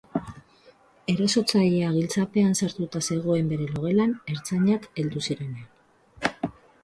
[1.13, 6.53] Erasotzailea giltzapean sartuta zegoen bere logelan ertzainak heldu zirenean.